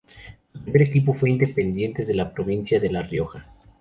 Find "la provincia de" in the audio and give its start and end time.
2.15-2.89